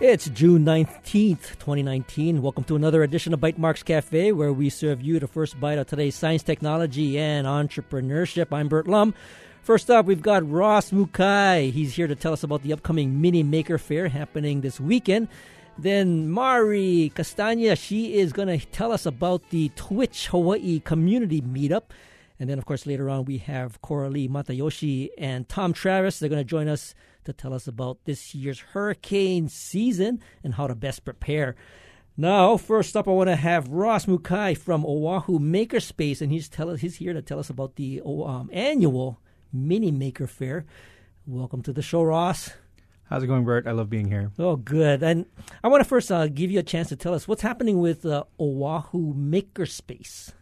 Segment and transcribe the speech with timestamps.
[0.00, 2.40] It's June 19th, 2019.
[2.40, 5.88] Welcome to another edition of Bytemarks Cafe, where we serve you the first bite of
[5.88, 8.52] today's science, technology, and entrepreneurship.
[8.52, 9.12] I'm Burt Lum.
[9.60, 11.72] First up, we've got Ross Mukai.
[11.72, 15.26] He's here to tell us about the upcoming Mini Maker Faire happening this weekend.
[15.76, 21.90] Then Mari Castagna, she is going to tell us about the Twitch Hawaii Community Meetup.
[22.38, 26.20] And then, of course, later on, we have Coralie Matayoshi and Tom Travis.
[26.20, 26.94] They're going to join us
[27.28, 31.54] to tell us about this year's hurricane season and how to best prepare.
[32.16, 36.74] Now, first up, I want to have Ross Mukai from Oahu Makerspace, and he's tell
[36.74, 39.20] he's here to tell us about the um, annual
[39.52, 40.64] Mini Maker Faire.
[41.26, 42.50] Welcome to the show, Ross.
[43.04, 43.66] How's it going, Burt?
[43.66, 44.32] I love being here.
[44.38, 45.02] Oh, good.
[45.02, 45.26] And
[45.62, 48.06] I want to first uh, give you a chance to tell us what's happening with
[48.06, 50.32] uh, Oahu Makerspace.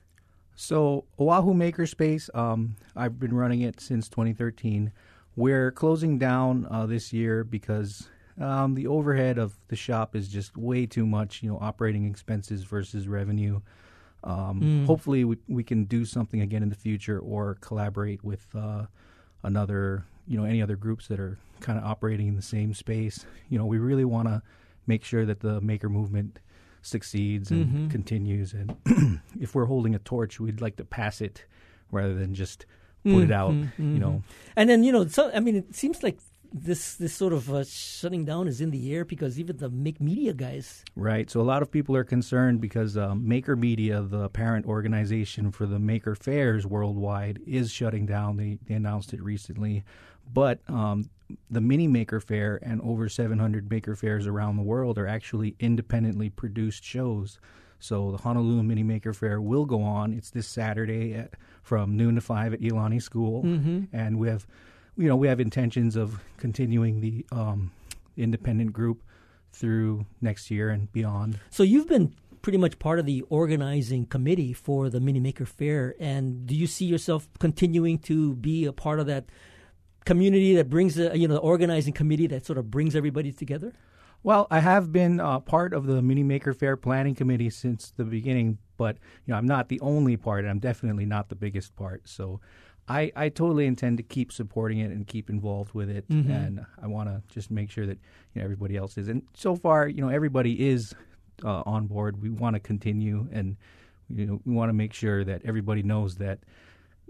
[0.54, 4.92] So, Oahu Makerspace, um, I've been running it since 2013.
[5.36, 8.08] We're closing down uh, this year because
[8.40, 11.42] um, the overhead of the shop is just way too much.
[11.42, 13.60] You know, operating expenses versus revenue.
[14.24, 14.86] Um, mm.
[14.86, 18.86] Hopefully, we we can do something again in the future or collaborate with uh,
[19.42, 23.24] another, you know, any other groups that are kind of operating in the same space.
[23.48, 24.42] You know, we really want to
[24.86, 26.40] make sure that the maker movement
[26.82, 27.88] succeeds and mm-hmm.
[27.88, 28.52] continues.
[28.54, 31.44] And if we're holding a torch, we'd like to pass it
[31.90, 32.66] rather than just
[33.06, 33.32] put mm-hmm.
[33.32, 33.52] it out.
[33.52, 33.94] Mm-hmm.
[33.94, 34.22] You know,
[34.56, 36.18] and then you know, so I mean, it seems like
[36.52, 40.00] this this sort of uh, shutting down is in the air because even the Make
[40.00, 40.84] Media guys.
[40.94, 41.30] Right.
[41.30, 45.66] So a lot of people are concerned because um, Maker Media, the parent organization for
[45.66, 48.36] the Maker Faires worldwide, is shutting down.
[48.36, 49.84] They, they announced it recently.
[50.32, 51.08] But um,
[51.50, 56.30] the Mini Maker Faire and over 700 Maker Faires around the world are actually independently
[56.30, 57.38] produced shows.
[57.78, 60.12] So the Honolulu Mini Maker Faire will go on.
[60.12, 63.84] It's this Saturday at, from noon to five at Iolani School, mm-hmm.
[63.92, 64.46] and we have,
[64.96, 67.70] you know, we have intentions of continuing the um,
[68.16, 69.02] independent group
[69.52, 71.38] through next year and beyond.
[71.50, 75.94] So you've been pretty much part of the organizing committee for the Mini Maker Faire,
[76.00, 79.26] and do you see yourself continuing to be a part of that?
[80.06, 83.74] community that brings the you know the organizing committee that sort of brings everybody together?
[84.26, 88.02] Well, I have been uh, part of the Mini Maker Faire planning committee since the
[88.02, 90.40] beginning, but you know I'm not the only part.
[90.40, 92.08] And I'm definitely not the biggest part.
[92.08, 92.40] So
[92.88, 96.28] I, I totally intend to keep supporting it and keep involved with it, mm-hmm.
[96.28, 97.98] and I want to just make sure that
[98.34, 99.06] you know everybody else is.
[99.06, 100.92] And so far, you know everybody is
[101.44, 102.20] uh, on board.
[102.20, 103.56] We want to continue, and
[104.10, 106.40] you know we want to make sure that everybody knows that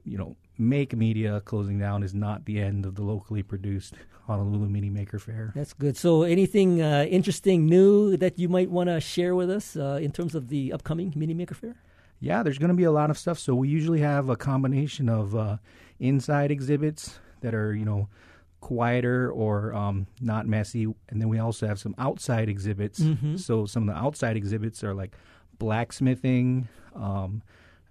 [0.04, 3.94] you know make media closing down is not the end of the locally produced
[4.26, 5.52] Honolulu Mini Maker Faire.
[5.54, 5.96] That's good.
[5.96, 10.12] So, anything uh, interesting new that you might want to share with us uh, in
[10.12, 11.76] terms of the upcoming Mini Maker Faire?
[12.18, 13.38] Yeah, there's going to be a lot of stuff.
[13.38, 15.58] So, we usually have a combination of uh,
[16.00, 18.08] inside exhibits that are, you know,
[18.60, 20.84] quieter or um, not messy.
[21.08, 23.00] And then we also have some outside exhibits.
[23.00, 23.36] Mm-hmm.
[23.36, 25.14] So, some of the outside exhibits are like
[25.58, 26.68] blacksmithing.
[26.96, 27.42] Um,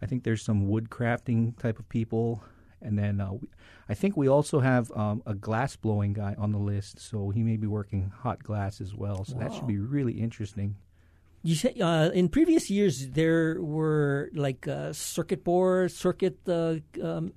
[0.02, 2.44] I think there's some wood crafting type of people.
[2.82, 3.48] And then uh, we,
[3.90, 7.42] I think we also have um, a glass blowing guy on the list, so he
[7.42, 9.26] may be working hot glass as well.
[9.26, 9.42] So wow.
[9.42, 10.76] that should be really interesting.
[11.42, 17.34] You said uh, in previous years there were like uh, circuit board, circuit uh, um,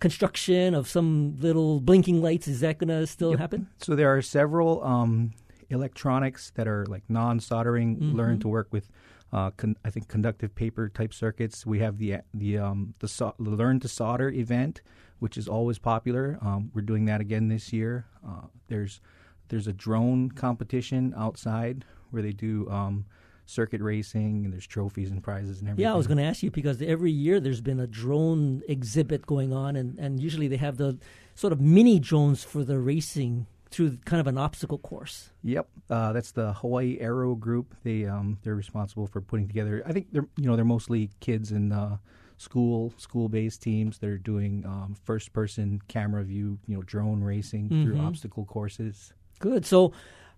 [0.00, 2.48] construction of some little blinking lights.
[2.48, 3.38] Is that going to still yep.
[3.40, 3.68] happen?
[3.78, 5.32] So there are several um,
[5.72, 8.16] electronics that are like non-soldering, mm-hmm.
[8.16, 8.88] learn to work with
[9.32, 11.64] uh, con- I think conductive paper type circuits.
[11.64, 14.82] We have the the um, the, so- the, Learn to Solder event,
[15.18, 16.38] which is always popular.
[16.42, 18.06] Um, we're doing that again this year.
[18.26, 19.00] Uh, there's
[19.48, 23.06] there's a drone competition outside where they do um,
[23.46, 25.84] circuit racing and there's trophies and prizes and everything.
[25.84, 29.26] Yeah, I was going to ask you because every year there's been a drone exhibit
[29.26, 30.98] going on, and, and usually they have the
[31.34, 35.30] sort of mini drones for the racing through kind of an obstacle course.
[35.42, 37.74] Yep, uh, that's the Hawaii Aero Group.
[37.82, 39.82] They um, they're responsible for putting together.
[39.86, 41.96] I think they're you know they're mostly kids in uh,
[42.36, 43.98] school school based teams.
[43.98, 47.84] They're doing um, first person camera view, you know, drone racing mm-hmm.
[47.84, 49.12] through obstacle courses.
[49.40, 49.66] Good.
[49.66, 49.92] So.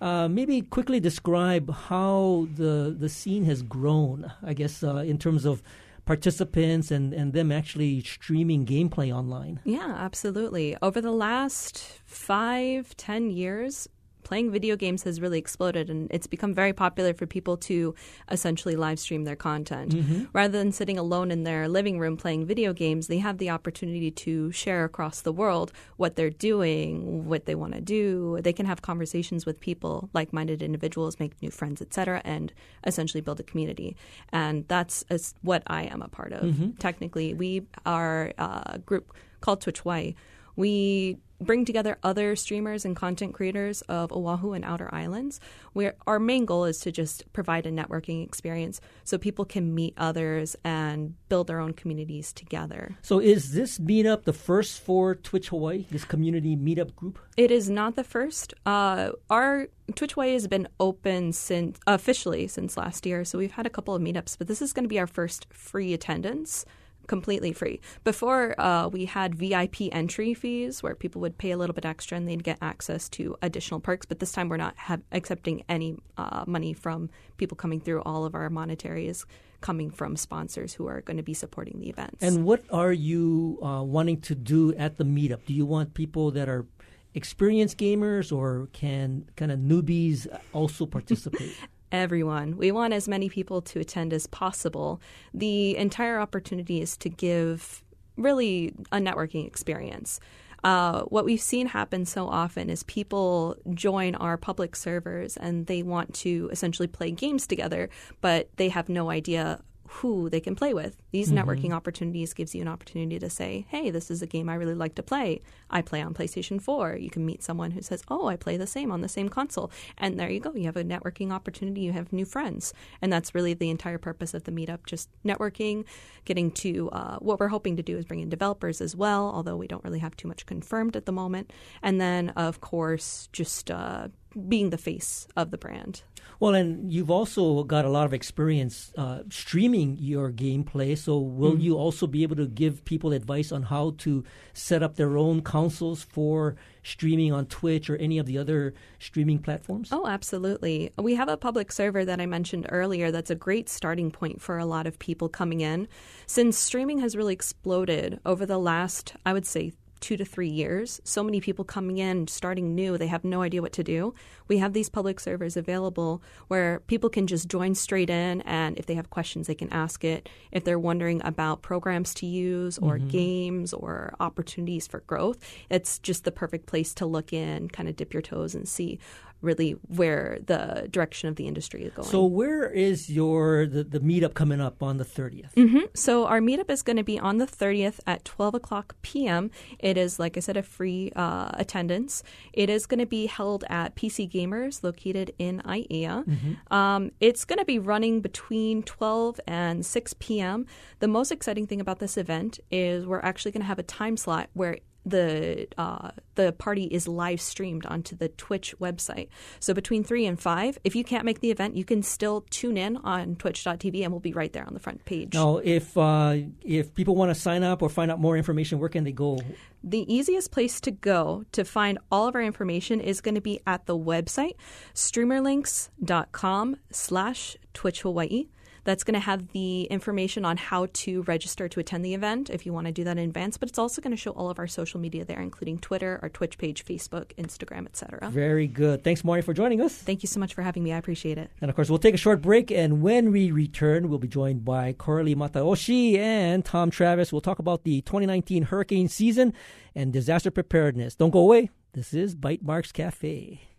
[0.00, 4.30] uh, maybe quickly describe how the the scene has grown.
[4.42, 5.62] I guess uh, in terms of
[6.06, 9.60] participants and, and them actually streaming gameplay online.
[9.64, 10.76] Yeah, absolutely.
[10.82, 13.88] Over the last five, ten years,
[14.30, 17.92] playing video games has really exploded and it's become very popular for people to
[18.30, 19.92] essentially live stream their content.
[19.92, 20.26] Mm-hmm.
[20.32, 24.08] Rather than sitting alone in their living room playing video games, they have the opportunity
[24.12, 28.38] to share across the world what they're doing, what they want to do.
[28.40, 32.52] They can have conversations with people, like minded individuals, make new friends, etc., and
[32.86, 33.96] essentially build a community.
[34.32, 35.04] And that's
[35.42, 36.44] what I am a part of.
[36.44, 36.70] Mm-hmm.
[36.78, 40.14] Technically, we are a group called Twitch Hawaii.
[40.54, 45.40] We bring together other streamers and content creators of Oahu and Outer Islands.
[45.72, 49.94] Where our main goal is to just provide a networking experience so people can meet
[49.96, 52.96] others and build their own communities together.
[53.02, 57.18] So, is this meetup the first for Twitch Hawaii, this community meetup group?
[57.36, 58.54] It is not the first.
[58.66, 63.66] Uh, our Twitch Hawaii has been open since officially since last year, so we've had
[63.66, 66.64] a couple of meetups, but this is going to be our first free attendance
[67.10, 67.80] completely free.
[68.04, 72.16] Before, uh, we had VIP entry fees where people would pay a little bit extra
[72.16, 74.06] and they'd get access to additional perks.
[74.06, 78.02] But this time, we're not ha- accepting any uh, money from people coming through.
[78.02, 79.26] All of our monetary is
[79.60, 82.22] coming from sponsors who are going to be supporting the events.
[82.22, 85.44] And what are you uh, wanting to do at the meetup?
[85.46, 86.64] Do you want people that are
[87.12, 91.56] experienced gamers or can kind of newbies also participate?
[91.92, 92.56] everyone.
[92.56, 95.00] We want as many people to attend as possible.
[95.34, 97.82] The entire opportunity is to give
[98.16, 100.20] really a networking experience.
[100.62, 105.82] Uh, what we've seen happen so often is people join our public servers and they
[105.82, 107.88] want to essentially play games together,
[108.20, 109.60] but they have no idea
[109.94, 110.96] who they can play with.
[111.10, 111.50] These mm-hmm.
[111.50, 114.74] networking opportunities gives you an opportunity to say, "Hey, this is a game I really
[114.74, 115.42] like to play.
[115.68, 118.68] I play on PlayStation 4." You can meet someone who says, "Oh, I play the
[118.68, 120.54] same on the same console." And there you go.
[120.54, 122.72] You have a networking opportunity, you have new friends.
[123.02, 125.84] And that's really the entire purpose of the meetup, just networking,
[126.24, 129.56] getting to uh, what we're hoping to do is bring in developers as well, although
[129.56, 131.52] we don't really have too much confirmed at the moment.
[131.82, 134.08] And then of course, just uh,
[134.48, 136.02] being the face of the brand.
[136.40, 140.96] Well, and you've also got a lot of experience uh, streaming your gameplay.
[140.96, 141.60] So, will mm-hmm.
[141.60, 144.24] you also be able to give people advice on how to
[144.54, 149.38] set up their own consoles for streaming on Twitch or any of the other streaming
[149.38, 149.90] platforms?
[149.92, 150.92] Oh, absolutely.
[150.98, 154.58] We have a public server that I mentioned earlier that's a great starting point for
[154.58, 155.88] a lot of people coming in.
[156.26, 161.00] Since streaming has really exploded over the last, I would say, two to three years.
[161.04, 164.14] So many people coming in, starting new, they have no idea what to do.
[164.48, 168.86] We have these public servers available where people can just join straight in, and if
[168.86, 170.28] they have questions, they can ask it.
[170.52, 173.08] If they're wondering about programs to use or mm-hmm.
[173.08, 175.38] games or opportunities for growth,
[175.68, 178.98] it's just the perfect place to look in, kind of dip your toes and see
[179.40, 182.08] really where the direction of the industry is going.
[182.08, 185.54] So where is your the, the meetup coming up on the 30th?
[185.54, 185.84] Mm-hmm.
[185.94, 189.50] So our meetup is going to be on the 30th at 12 o'clock p.m.
[189.78, 192.22] It is, like I said, a free uh, attendance.
[192.52, 196.24] It is going to be held at PC Gamers located in Aiea.
[196.24, 196.72] Mm-hmm.
[196.74, 200.66] Um, it's going to be running between 12 and 6 p.m.
[200.98, 204.16] The most exciting thing about this event is we're actually going to have a time
[204.16, 209.28] slot where the uh, the party is live streamed onto the Twitch website.
[209.58, 212.76] So between three and five, if you can't make the event, you can still tune
[212.76, 215.34] in on Twitch.tv, and we'll be right there on the front page.
[215.34, 218.88] Now, if uh, if people want to sign up or find out more information, where
[218.88, 219.40] can they go?
[219.82, 223.60] The easiest place to go to find all of our information is going to be
[223.66, 224.54] at the website
[224.94, 228.48] streamerlinks.com slash Twitch Hawaii.
[228.84, 232.66] That's going to have the information on how to register to attend the event if
[232.66, 233.56] you want to do that in advance.
[233.56, 236.28] But it's also going to show all of our social media there, including Twitter, our
[236.28, 238.30] Twitch page, Facebook, Instagram, etc.
[238.30, 239.04] Very good.
[239.04, 239.94] Thanks, Mari, for joining us.
[239.94, 240.92] Thank you so much for having me.
[240.92, 241.50] I appreciate it.
[241.60, 242.70] And of course, we'll take a short break.
[242.70, 247.32] And when we return, we'll be joined by Coralie Matayoshi and Tom Travis.
[247.32, 249.52] We'll talk about the 2019 hurricane season
[249.94, 251.14] and disaster preparedness.
[251.14, 251.70] Don't go away.
[251.92, 253.69] This is Bytemarks Cafe.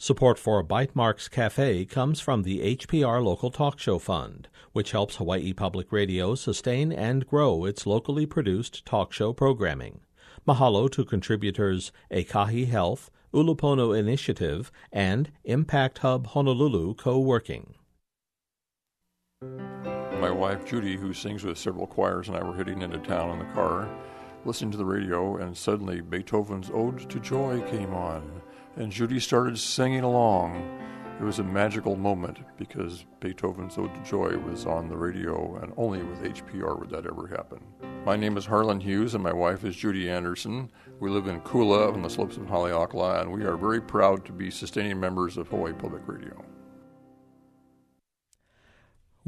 [0.00, 5.52] Support for Bytemarks Cafe comes from the HPR Local Talk Show Fund, which helps Hawaii
[5.52, 10.02] Public Radio sustain and grow its locally produced talk show programming.
[10.46, 17.74] Mahalo to contributors Ekahi Health, Ulupono Initiative, and Impact Hub Honolulu co working.
[19.42, 23.40] My wife Judy, who sings with several choirs, and I were heading into town in
[23.40, 23.88] the car,
[24.44, 28.40] listening to the radio, and suddenly Beethoven's Ode to Joy came on,
[28.78, 30.78] and Judy started singing along.
[31.20, 35.72] It was a magical moment because Beethoven's Ode to Joy was on the radio, and
[35.76, 37.58] only with HPR would that ever happen.
[38.06, 40.70] My name is Harlan Hughes, and my wife is Judy Anderson.
[41.00, 44.32] We live in Kula on the slopes of Haleakala, and we are very proud to
[44.32, 46.47] be sustaining members of Hawaii Public Radio.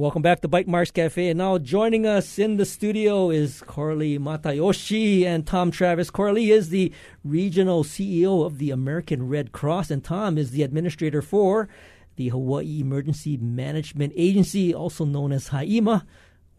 [0.00, 1.28] Welcome back to Bytemarks Cafe.
[1.28, 6.09] And now joining us in the studio is Coralie Matayoshi and Tom Travis.
[6.11, 6.90] Coralie is the
[7.23, 11.69] regional CEO of the American Red Cross, and Tom is the administrator for
[12.16, 16.07] the Hawaii Emergency Management Agency, also known as HIEMA.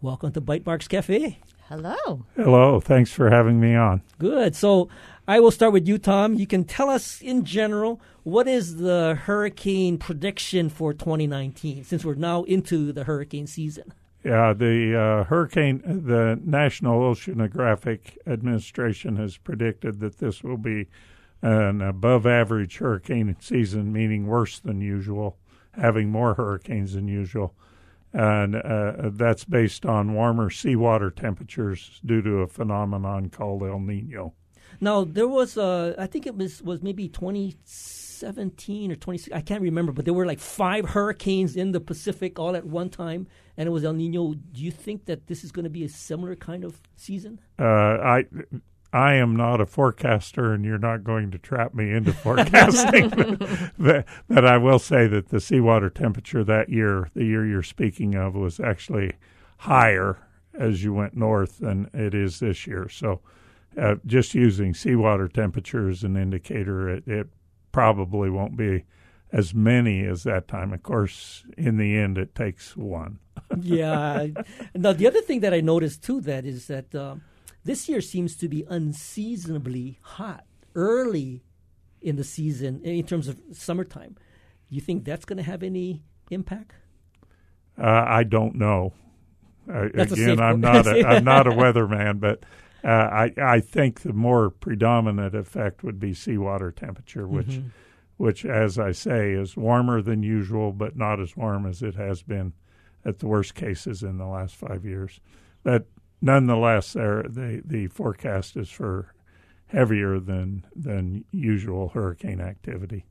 [0.02, 1.40] Welcome to Bytemarks Cafe.
[1.72, 2.26] Hello.
[2.36, 2.82] Hello.
[2.82, 4.02] Thanks for having me on.
[4.20, 4.58] Good.
[4.58, 4.90] So
[5.26, 6.34] I will start with you, Tom.
[6.36, 12.16] You can tell us in general what is the hurricane prediction for 2019 since we're
[12.16, 13.94] now into the hurricane season.
[14.22, 20.88] Yeah, the uh, hurricane, the National Oceanographic Administration has predicted that this will be
[21.42, 25.38] an above average hurricane season, meaning worse than usual,
[25.72, 27.56] having more hurricanes than usual.
[28.14, 34.34] And uh, that's based on warmer seawater temperatures due to a phenomenon called El Nino.
[34.80, 39.34] Now there was, uh, I think it was was maybe 2017 or 20.
[39.34, 42.90] I can't remember, but there were like five hurricanes in the Pacific all at one
[42.90, 43.28] time,
[43.58, 44.34] and it was El Nino.
[44.34, 47.40] Do you think that this is going to be a similar kind of season?
[47.60, 48.26] Uh, I.
[48.94, 53.38] I am not a forecaster, and you're not going to trap me into forecasting.
[53.78, 58.36] but, I will say that the seawater temperature that year, the year you're speaking of,
[58.36, 59.14] was actually
[59.58, 60.18] higher
[60.54, 62.90] as you went north than it is this year.
[62.90, 63.22] So
[63.78, 67.28] uh, just using seawater temperature as an indicator, it, it
[67.72, 68.84] probably won't be
[69.32, 70.74] as many as that time.
[70.74, 73.20] Of course, in the end, it takes one.
[73.62, 74.28] yeah.
[74.76, 77.16] Now, the other thing that I noticed too that is that uh,
[77.64, 81.44] this year seems to be unseasonably hot early
[82.02, 84.18] in the season in terms of summertime.
[84.70, 86.74] You think that's going to have any impact?
[87.78, 88.94] Uh, I don't know.
[89.72, 92.44] Uh, again, I'm not a, I'm not a weatherman, but
[92.84, 97.68] uh, I I think the more predominant effect would be seawater temperature, which mm-hmm.
[98.18, 102.24] which, as I say, is warmer than usual, but not as warm as it has
[102.24, 102.54] been
[103.06, 105.20] at the worst cases in the last five years.
[105.64, 105.86] But
[106.22, 109.14] nonetheless, there the the forecast is for
[109.68, 113.06] heavier than than usual hurricane activity.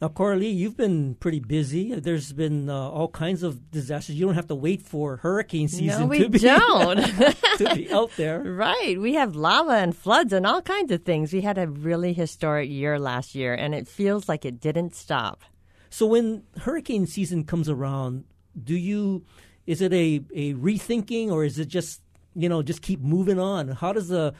[0.00, 1.94] Now, Coralie, you've been pretty busy.
[1.94, 4.16] There's been uh, all kinds of disasters.
[4.16, 6.96] You don't have to wait for hurricane season no, we to, be, don't.
[7.58, 8.42] to be out there.
[8.60, 8.98] Right.
[8.98, 11.34] We have lava and floods and all kinds of things.
[11.34, 15.42] We had a really historic year last year, and it feels like it didn't stop.
[15.90, 18.24] So when hurricane season comes around,
[18.62, 19.24] do you
[19.66, 22.00] is it a, a rethinking or is it just
[22.34, 23.68] you know just keep moving on?
[23.68, 24.34] How does the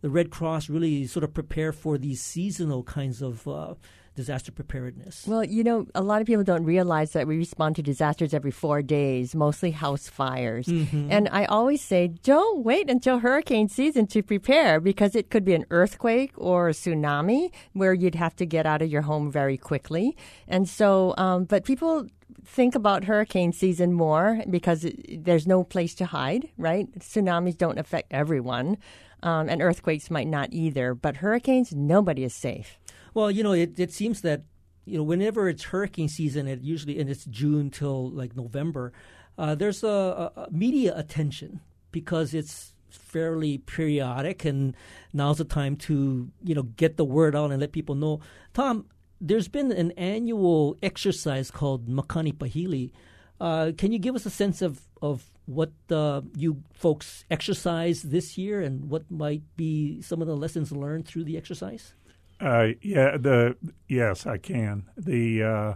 [0.00, 3.74] the Red Cross really sort of prepare for these seasonal kinds of uh,
[4.14, 5.26] disaster preparedness?
[5.26, 8.50] Well, you know, a lot of people don't realize that we respond to disasters every
[8.50, 10.66] four days, mostly house fires.
[10.66, 11.10] Mm-hmm.
[11.10, 15.54] And I always say, don't wait until hurricane season to prepare because it could be
[15.54, 19.56] an earthquake or a tsunami where you'd have to get out of your home very
[19.56, 20.16] quickly.
[20.48, 22.06] And so, um, but people
[22.44, 26.90] think about hurricane season more because it, there's no place to hide, right?
[26.98, 28.78] Tsunamis don't affect everyone,
[29.22, 30.94] um, and earthquakes might not either.
[30.94, 32.78] But hurricanes, nobody is safe.
[33.14, 34.42] Well, you know, it, it seems that
[34.84, 38.92] you know whenever it's hurricane season, it usually and it's June till like November.
[39.38, 44.76] Uh, there's a, a, media attention because it's fairly periodic, and
[45.12, 48.20] now's the time to you know get the word out and let people know.
[48.52, 48.86] Tom,
[49.22, 52.90] there's been an annual exercise called Makani Pahili.
[53.40, 58.36] Uh, can you give us a sense of of what uh, you folks exercise this
[58.36, 61.94] year and what might be some of the lessons learned through the exercise?
[62.40, 63.56] Uh, yeah, the
[63.88, 64.90] yes, I can.
[64.96, 65.74] The uh,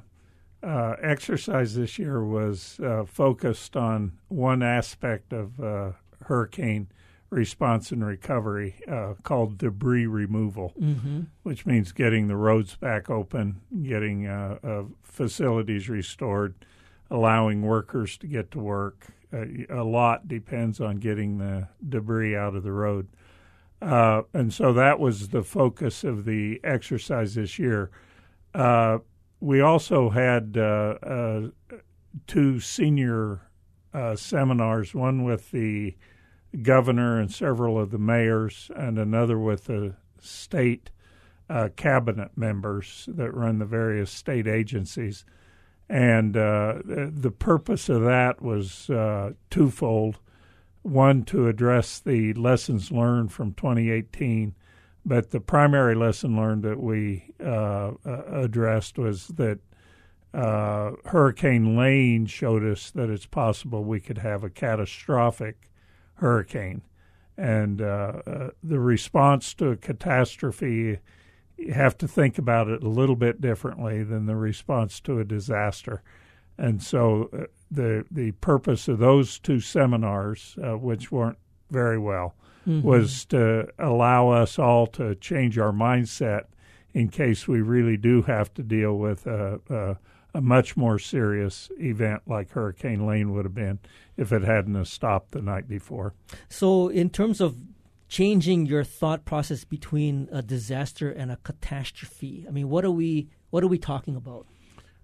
[0.67, 6.89] uh, exercise this year was uh, focused on one aspect of hurricane
[7.31, 11.23] response and recovery uh, called debris removal, mm-hmm.
[11.43, 14.27] which means getting the roads back open, getting
[15.03, 16.55] facilities restored,
[17.11, 19.07] allowing workers to get to work.
[19.33, 23.09] a lot depends on getting the debris out of the road.
[23.81, 27.91] Uh, and so that was the focus of the exercise this year.
[28.55, 28.99] Uh,
[29.41, 31.49] we also had uh, uh
[32.27, 33.43] two senior
[33.93, 35.95] uh, seminars, one with the
[36.63, 40.91] governor and several of the mayors, and another with the state
[41.49, 45.25] uh, cabinet members that run the various state agencies.
[45.89, 50.19] And uh, the purpose of that was uh, twofold.
[50.83, 54.55] One, to address the lessons learned from 2018,
[55.05, 59.61] but the primary lesson learned that we uh, uh, addressed was that
[60.35, 65.71] uh, Hurricane Lane showed us that it's possible we could have a catastrophic
[66.17, 66.83] hurricane.
[67.39, 70.99] And the response to a catastrophe
[71.57, 75.25] you have to think about it a little bit differently than the response to a
[75.25, 76.03] disaster.
[76.59, 81.39] And so uh, the the purpose of those two seminars, uh, which weren't
[81.71, 82.35] very well,
[82.67, 82.87] mm-hmm.
[82.87, 86.45] was to allow us all to change our mindset
[86.95, 89.97] in case we really do have to deal with a, a,
[90.39, 93.79] a much more serious event like Hurricane Lane would have been
[94.17, 96.15] if it hadn't stopped the night before.
[96.49, 97.57] So, in terms of
[98.09, 102.45] changing your thought process between a disaster and a catastrophe?
[102.49, 104.47] I mean, what are we what are we talking about?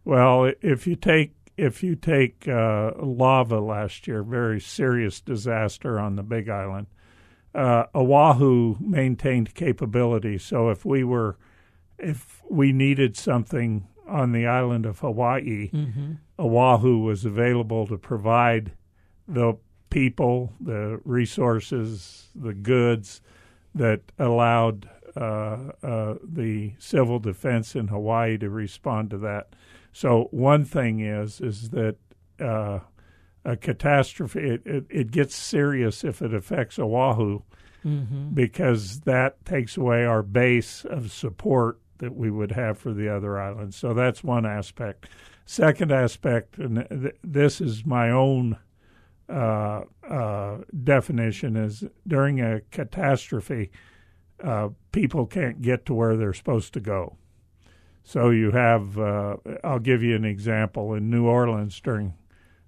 [0.04, 6.16] Well, if you take if you take uh, lava last year, very serious disaster on
[6.16, 6.87] the Big Island.
[7.54, 11.37] Uh, Oahu maintained capability, so if we were
[11.99, 16.12] if we needed something on the island of Hawaii, mm-hmm.
[16.38, 18.73] Oahu was available to provide
[19.33, 19.57] the
[19.91, 23.21] people, the resources, the goods
[23.75, 29.55] that allowed uh, uh, the civil defense in Hawaii to respond to that.
[29.93, 31.97] So one thing is is that
[32.41, 32.81] uh,
[33.45, 37.43] a catastrophe it, it, it, gets serious if it affects Oahu
[37.85, 38.31] mm-hmm.
[38.33, 43.39] because that takes away our base of support that we would have for the other
[43.39, 43.77] islands.
[43.77, 45.09] So that's one aspect.
[45.45, 48.57] Second aspect, and th- this is my own
[49.29, 53.71] uh, uh, definition is during a catastrophe,
[54.43, 57.17] uh, people can't get to where they're supposed to go.
[58.05, 60.95] So you have, uh, I'll give you an example.
[60.95, 62.15] In New Orleans during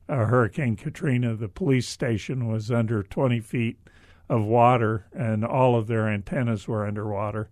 [0.09, 3.79] uh, Hurricane Katrina, the police station was under 20 feet
[4.29, 7.51] of water and all of their antennas were underwater.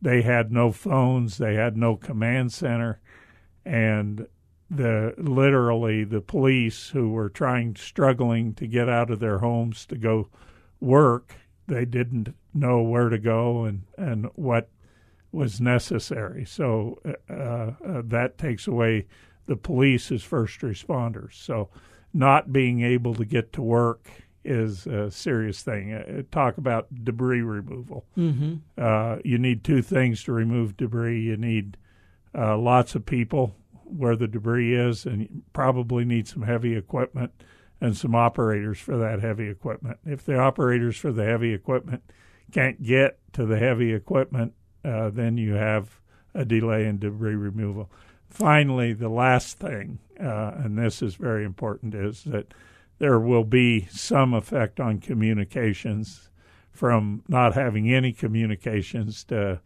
[0.00, 3.00] They had no phones, they had no command center,
[3.64, 4.26] and
[4.70, 9.96] the literally the police who were trying struggling to get out of their homes to
[9.96, 10.28] go
[10.80, 11.34] work
[11.66, 14.68] they didn't know where to go and and what
[15.32, 19.06] was necessary so uh, uh, that takes away
[19.46, 21.68] the police as first responders so
[22.12, 24.08] not being able to get to work
[24.44, 25.92] is a serious thing.
[25.92, 28.06] Uh, talk about debris removal.
[28.16, 28.54] Mm-hmm.
[28.76, 31.20] Uh, you need two things to remove debris.
[31.20, 31.76] You need
[32.34, 33.54] uh, lots of people
[33.92, 37.32] where the debris is, and probably need some heavy equipment
[37.80, 39.98] and some operators for that heavy equipment.
[40.04, 42.02] If the operators for the heavy equipment
[42.52, 46.00] can't get to the heavy equipment, uh, then you have
[46.34, 47.90] a delay in debris removal.
[48.28, 52.52] Finally, the last thing, uh, and this is very important, is that
[52.98, 56.28] there will be some effect on communications
[56.70, 59.60] from not having any communications to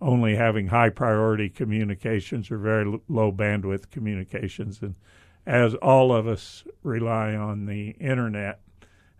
[0.00, 4.80] only having high priority communications or very low bandwidth communications.
[4.82, 4.94] And
[5.46, 8.60] as all of us rely on the internet,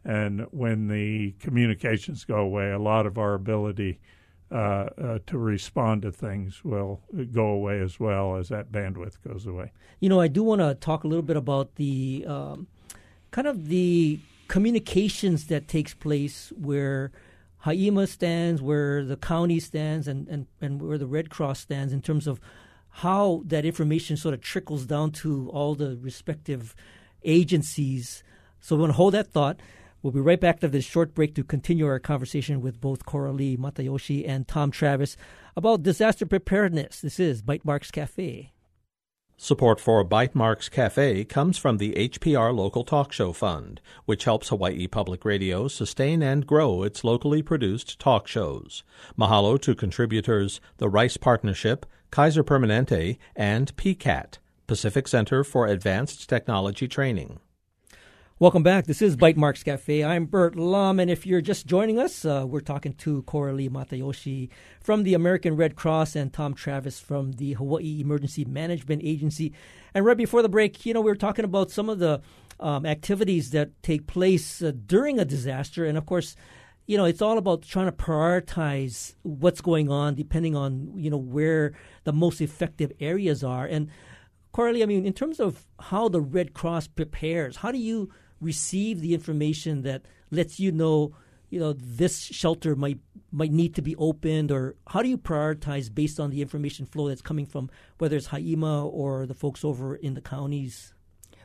[0.05, 3.99] and when the communications go away, a lot of our ability
[4.53, 7.01] uh, uh, to respond to things will
[7.33, 9.73] go away as well as that bandwidth goes away.
[9.99, 12.69] You know, I do want to talk a little bit about the um,
[13.33, 17.11] kind of the communications that takes place where
[17.65, 22.03] HIEMA stands, where the county stands, and, and, and where the Red Cross stands in
[22.03, 22.41] terms of
[22.91, 26.75] how that information sort of trickles down to all the respective
[27.25, 28.23] agencies.
[28.61, 29.61] So we want to hold that thought.
[30.03, 33.57] We'll be right back after this short break to continue our conversation with both Coralie
[33.57, 35.17] Matayoshi and Tom Travis
[35.57, 37.01] about disaster preparedness.
[37.01, 38.53] This is Bytemarks Cafe.
[39.39, 44.87] Support for Bytemarks Cafe comes from the HPR Local Talk Show Fund, which helps Hawaii
[44.87, 48.83] Public Radio sustain and grow its locally produced talk shows.
[49.17, 56.89] Mahalo to contributors the Rice Partnership, Kaiser Permanente, and PCAT, Pacific Center for Advanced Technology
[56.89, 57.39] Training.
[58.39, 58.85] Welcome back.
[58.85, 60.05] This is Bytemarks Cafe.
[60.05, 64.51] I'm Burt Lum, and if you're just joining us, uh, we're talking to Coralie Matayoshi
[64.79, 69.55] from the American Red Cross and Tom Travis from the Hawaii Emergency Management Agency.
[69.95, 72.21] And right before the break, you know, we were talking about some of the
[72.61, 76.37] um, activities that take place uh, during a disaster, and of course,
[76.85, 81.17] you know, it's all about trying to prioritize what's going on depending on you know
[81.17, 81.73] where
[82.05, 83.65] the most effective areas are.
[83.65, 83.89] And
[84.53, 89.01] Coralie, I mean, in terms of how the Red Cross prepares, how do you receive
[89.01, 91.15] the information that lets you know,
[91.51, 92.99] you know, this shelter might
[93.33, 97.09] might need to be opened, or how do you prioritize based on the information flow
[97.09, 100.93] that's coming from whether it's HIEMA or the folks over in the counties?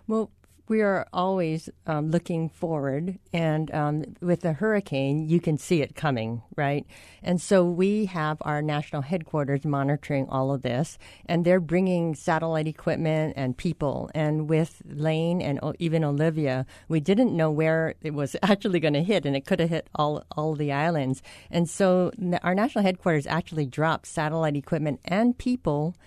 [0.07, 0.31] Well,
[0.71, 5.95] we are always um, looking forward, and um, with a hurricane, you can see it
[5.95, 6.85] coming, right?
[7.21, 12.69] And so we have our national headquarters monitoring all of this, and they're bringing satellite
[12.69, 14.09] equipment and people.
[14.15, 19.03] And with Lane and even Olivia, we didn't know where it was actually going to
[19.03, 21.21] hit, and it could have hit all all the islands.
[21.49, 25.97] And so our national headquarters actually dropped satellite equipment and people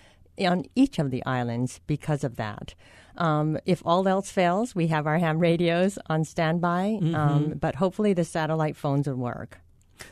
[0.41, 2.75] on each of the islands because of that.
[3.17, 7.15] Um, if all else fails, we have our ham radios on standby, mm-hmm.
[7.15, 9.61] um, but hopefully the satellite phones will work.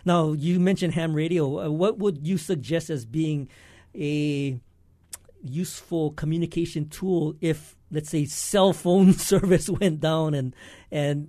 [0.04, 1.66] Now, you mentioned ham radio.
[1.66, 3.48] Uh, what would you suggest as being
[3.94, 4.58] a
[5.42, 10.54] useful communication tool if, let's say, cell phone service went down and
[10.90, 11.28] and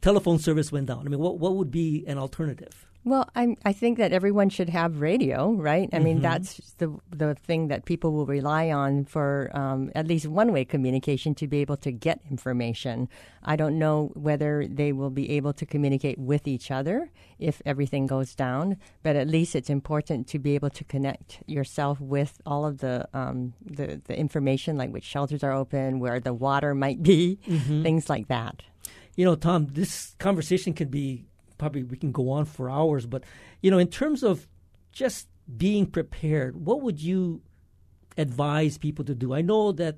[0.00, 1.06] telephone service went down?
[1.06, 2.86] I mean, what what would be an alternative?
[3.06, 5.90] Well, I I think that everyone should have radio, right?
[5.92, 6.04] I mm-hmm.
[6.04, 10.52] mean, that's the the thing that people will rely on for um, at least one
[10.52, 13.10] way communication to be able to get information.
[13.42, 18.06] I don't know whether they will be able to communicate with each other if everything
[18.06, 22.64] goes down, but at least it's important to be able to connect yourself with all
[22.64, 27.02] of the um, the, the information, like which shelters are open, where the water might
[27.02, 27.82] be, mm-hmm.
[27.82, 28.62] things like that.
[29.14, 31.26] You know, Tom, this conversation could be
[31.58, 33.24] probably we can go on for hours, but
[33.60, 34.46] you know, in terms of
[34.92, 37.42] just being prepared, what would you
[38.16, 39.34] advise people to do?
[39.34, 39.96] I know that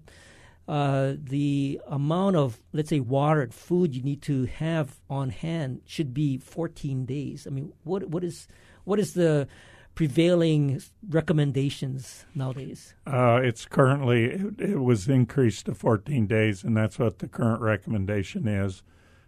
[0.68, 5.82] uh, the amount of, let's say, water and food you need to have on hand
[5.84, 7.46] should be 14 days.
[7.46, 8.48] I mean, what what is
[8.84, 9.46] what is the
[9.94, 12.94] prevailing recommendations nowadays?
[13.06, 17.60] Uh, it's currently it, it, was increased to 14 days, and that's what the current
[17.60, 18.82] recommendation is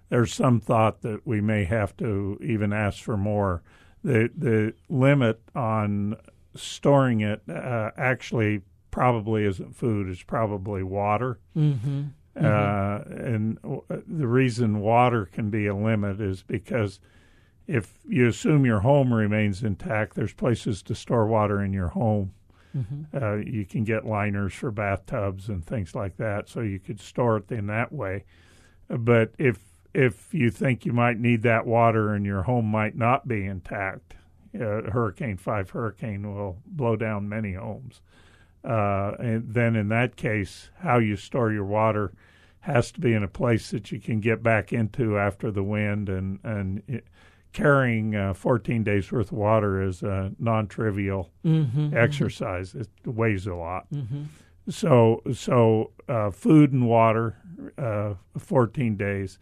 [0.09, 3.63] there's some thought that we may have to even ask for more.
[4.03, 6.17] The the limit on
[6.55, 11.39] storing it uh, actually probably isn't food; it's probably water.
[11.57, 12.05] Mm-hmm.
[12.37, 13.13] Uh, mm-hmm.
[13.13, 13.59] and
[14.07, 17.01] the reason water can be a limit is because
[17.67, 22.33] if you assume your home remains intact, there's places to store water in your home.
[22.77, 23.17] Mm-hmm.
[23.17, 27.39] Uh, you can get liners for bathtubs and things like that, so you could store
[27.39, 28.25] it in that way.
[28.89, 29.59] But if
[29.95, 34.15] if you think you might need that water and your home might not be intact,
[34.55, 38.01] uh, Hurricane 5 hurricane will blow down many homes.
[38.65, 42.13] Uh, and then in that case, how you store your water
[42.61, 46.09] has to be in a place that you can get back into after the wind
[46.09, 47.05] and and it,
[47.53, 51.97] carrying uh, 14 days worth of water is a non-trivial mm-hmm, mm-hmm.
[51.97, 52.71] exercise.
[52.71, 52.81] Mm-hmm.
[52.81, 53.87] It weighs a lot.
[53.91, 54.25] Mm-hmm.
[54.69, 57.37] So so uh, food and water,
[57.79, 59.39] uh, 14 days.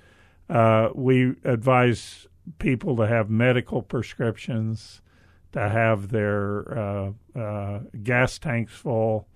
[0.48, 2.26] Uh, we advise
[2.58, 5.00] people to have medical prescriptions,
[5.52, 9.26] to have their uh, uh, gas tanks full,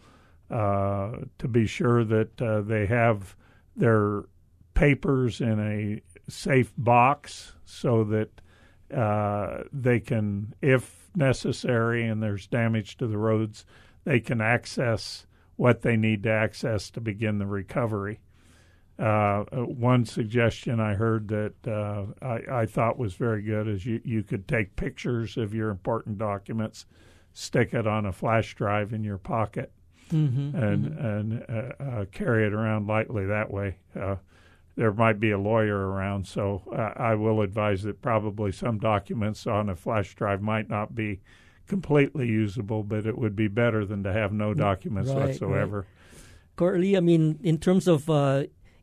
[0.51, 3.37] uh, to be sure that uh, they have
[3.77, 4.25] their
[4.75, 8.41] papers in a safe box so that
[8.97, 13.65] uh, they can, if necessary and there's damage to the roads,
[14.05, 18.21] they can access what they need to access to begin the recovery.
[19.01, 23.87] Uh, uh, one suggestion I heard that uh, I, I, thought was very good is
[23.87, 26.85] you, you could take pictures of your important documents,
[27.33, 29.73] stick it on a flash drive in your pocket,
[30.13, 31.07] mm-hmm, and mm-hmm.
[31.07, 33.77] and uh, uh carry it around lightly that way.
[33.99, 34.17] Uh,
[34.77, 36.63] there might be a lawyer around, so
[36.97, 41.21] I will advise that probably some documents on a flash drive might not be
[41.67, 45.81] completely usable, but it would be better than to have no documents right, whatsoever.
[45.81, 45.87] Right.
[46.57, 48.09] Coralie, I mean, in terms of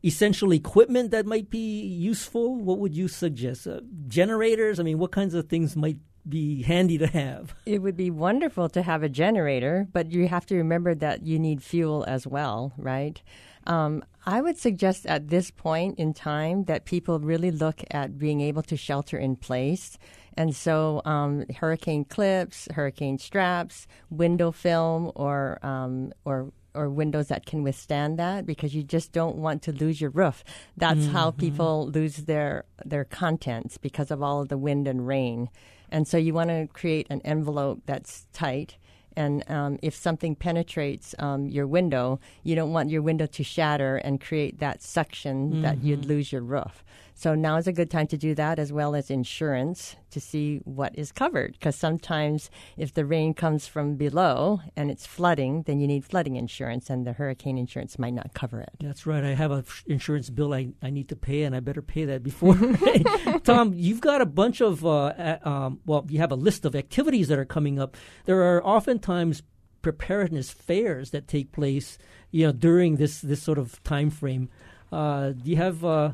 [0.04, 2.56] essential equipment that might be useful?
[2.56, 3.66] What would you suggest?
[3.66, 4.78] Uh, generators?
[4.78, 7.54] I mean, what kinds of things might be handy to have?
[7.66, 11.38] It would be wonderful to have a generator, but you have to remember that you
[11.38, 13.20] need fuel as well, right?
[13.66, 18.40] Um, I would suggest at this point in time that people really look at being
[18.40, 19.98] able to shelter in place.
[20.34, 27.46] And so, um, hurricane clips, hurricane straps, window film, or um, or or windows that
[27.46, 30.44] can withstand that because you just don't want to lose your roof.
[30.76, 31.12] That's mm-hmm.
[31.12, 35.50] how people lose their their contents because of all of the wind and rain.
[35.90, 38.76] And so you want to create an envelope that's tight.
[39.16, 43.96] And um, if something penetrates um, your window, you don't want your window to shatter
[43.96, 45.62] and create that suction mm-hmm.
[45.62, 46.84] that you'd lose your roof.
[47.18, 50.58] So now is a good time to do that, as well as insurance to see
[50.58, 51.54] what is covered.
[51.54, 56.36] Because sometimes if the rain comes from below and it's flooding, then you need flooding
[56.36, 58.70] insurance, and the hurricane insurance might not cover it.
[58.78, 59.24] That's right.
[59.24, 62.22] I have an insurance bill I, I need to pay, and I better pay that
[62.22, 62.56] before.
[63.42, 67.26] Tom, you've got a bunch of, uh, um, well, you have a list of activities
[67.26, 67.96] that are coming up.
[68.26, 69.42] There are oftentimes
[69.82, 71.98] preparedness fairs that take place,
[72.30, 74.50] you know, during this, this sort of time frame.
[74.92, 76.12] Uh, do you have uh,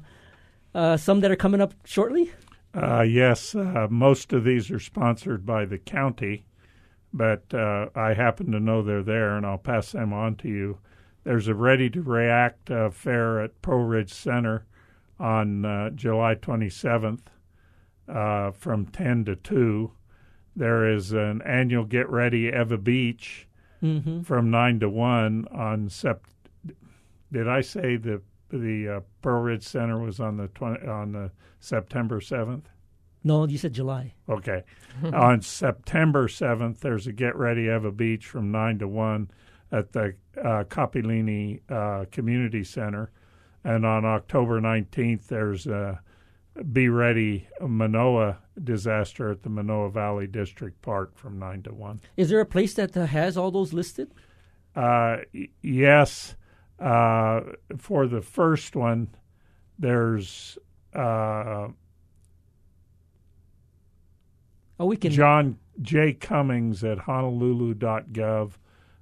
[0.75, 2.33] uh, some that are coming up shortly?
[2.75, 6.45] Uh, yes, uh, most of these are sponsored by the county,
[7.13, 10.79] but uh, I happen to know they're there, and I'll pass them on to you.
[11.23, 14.67] There's a Ready to React uh, fair at Pearl Ridge Center
[15.21, 17.21] on uh, July 27th
[18.09, 19.93] uh, from 10 to 2.
[20.57, 23.47] There is an annual Get Ready Ewa Beach
[23.83, 24.23] Mm-hmm.
[24.23, 26.21] from 9 to 1 on Sept.
[27.31, 28.23] Did I say the
[28.59, 32.65] the uh, Pearl Ridge Center was on the 20, on the September 7th?
[33.27, 34.13] No, you said July.
[34.29, 34.65] Okay.
[35.15, 39.31] On September 7th, there's a Get Ready Ewa Beach from 9 to 1
[39.73, 43.11] at the uh, Capilini uh, Community Center.
[43.65, 46.01] And on October 19th, there's a
[46.71, 52.01] Be Ready Manoa disaster at the Manoa Valley District Park from 9 to 1.
[52.19, 54.13] Is there a place that uh, has all those listed?
[54.77, 56.37] Uh, y- yes.
[56.79, 57.41] Uh,
[57.79, 59.09] for the first one,
[59.79, 60.59] there's
[60.95, 61.69] uh,
[64.79, 65.11] Oh, we can.
[65.13, 66.15] John J.
[66.15, 68.53] Cummings at honolulu.gov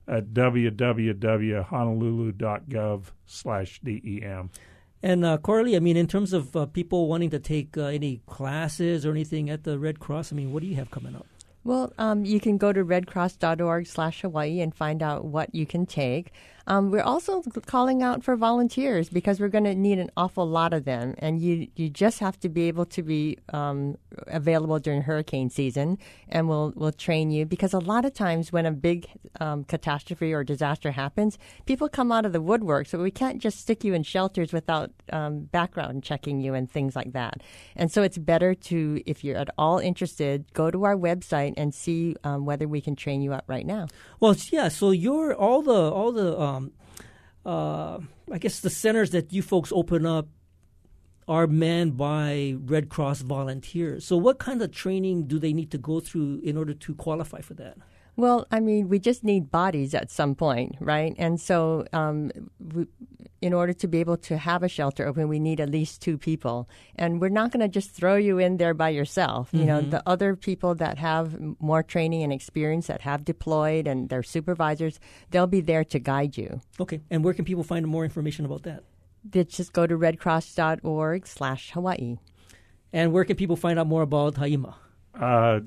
[0.09, 4.51] at www.honolulu.gov slash DEM.
[5.05, 8.21] And uh, Coralie, I mean, in terms of uh, people wanting to take uh, any
[8.27, 11.27] classes or anything at the Red Cross, I mean, what do you have coming up?
[11.65, 15.87] Well, um, you can go to redcross.org slash Hawaii and find out what you can
[15.87, 16.33] take.
[16.67, 20.73] Um, we're also calling out for volunteers because we're going to need an awful lot
[20.73, 23.97] of them, and you you just have to be able to be um,
[24.29, 25.99] available during hurricane season,
[26.29, 29.07] and we'll we'll train you because a lot of times when a big
[29.41, 33.59] um, catastrophe or disaster happens, people come out of the woodwork, so we can't just
[33.61, 37.43] stick you in shelters without um, background checking you and things like that.
[37.77, 41.75] And so it's better to, if you're at all interested, go to our website and
[41.75, 43.89] see um, whether we can train you up right now.
[44.21, 44.69] Well, yeah.
[44.69, 46.62] So you're all the all the um,
[47.45, 47.99] uh,
[48.31, 50.29] I guess the centers that you folks open up
[51.29, 54.05] are manned by Red Cross volunteers.
[54.05, 57.41] So what kind of training do they need to go through in order to qualify
[57.41, 57.77] for that?
[58.17, 61.15] Well, I mean, we just need bodies at some point, right?
[61.17, 62.87] And so, um, we,
[63.41, 66.17] in order to be able to have a shelter open, we need at least two
[66.17, 66.69] people.
[66.95, 69.49] And we're not going to just throw you in there by yourself.
[69.53, 74.09] You know, the other people that have more training and experience that have deployed and
[74.09, 76.61] their supervisors, they'll be there to guide you.
[76.79, 77.01] Okay.
[77.11, 78.85] And where can people find more information about that?
[79.29, 82.19] They just go to redcross.org slash Hawaii.
[82.93, 84.75] And where can people find out more about HIEMA?
[85.19, 85.61] Uh,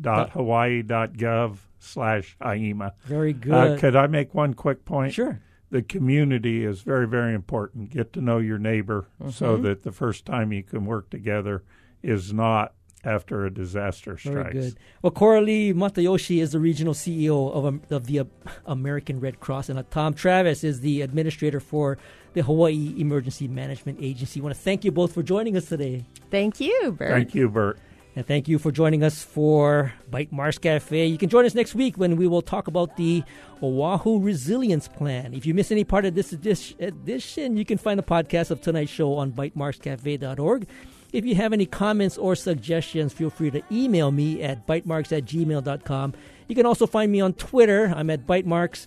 [0.00, 2.92] dod.hawaii.gov slash HIEMA.
[3.04, 3.52] Very good.
[3.52, 5.12] Uh, could I make one quick point?
[5.14, 5.40] Sure.
[5.70, 7.90] The community is very, very important.
[7.90, 9.62] Get to know your neighbor so Mm-hmm.
[9.64, 11.62] that the first time you can work together
[12.02, 14.34] is not after a disaster strikes.
[14.34, 14.66] Very strikes.
[14.74, 14.78] good.
[15.02, 18.24] Well, Coralie Matayoshi is the regional CEO of, of the uh,
[18.66, 21.98] American Red Cross, and uh, Tom Travis is the administrator for
[22.32, 24.40] the Hawaii Emergency Management Agency.
[24.40, 26.04] I want to thank you both for joining us today.
[26.30, 27.10] Thank you, Burt.
[27.10, 27.78] Thank you, Burt.
[28.16, 31.06] And thank you for joining us for Bytemarks Cafe.
[31.06, 33.24] You can join us next week when we will talk about the
[33.60, 35.34] Oahu Resilience Plan.
[35.34, 38.92] If you miss any part of this edition, you can find the podcast of tonight's
[38.92, 40.68] show on bytemarkscafe.org.
[41.12, 45.24] If you have any comments or suggestions, feel free to email me at bytemarks at
[45.24, 46.14] gmail.com.
[46.46, 47.92] You can also find me on Twitter.
[47.96, 48.86] I'm at bytemarks.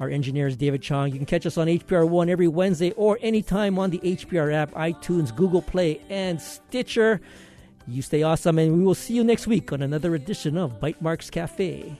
[0.00, 1.12] Our engineer is David Chong.
[1.12, 4.72] You can catch us on HPR One every Wednesday or anytime on the HPR app,
[4.72, 7.22] iTunes, Google Play, and Stitcher.
[7.88, 11.30] You stay awesome, and we will see you next week on another edition of Bytemarks
[11.30, 11.98] Cafe.